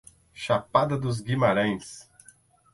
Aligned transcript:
Chapada 0.33 0.97
dos 0.99 1.21
Guimarães 1.21 2.09